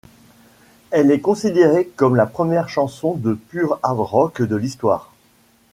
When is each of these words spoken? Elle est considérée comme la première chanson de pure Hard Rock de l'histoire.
Elle 0.89 1.11
est 1.11 1.19
considérée 1.21 1.85
comme 1.95 2.15
la 2.15 2.25
première 2.25 2.69
chanson 2.69 3.13
de 3.13 3.35
pure 3.35 3.79
Hard 3.83 3.99
Rock 3.99 4.41
de 4.41 4.55
l'histoire. 4.55 5.11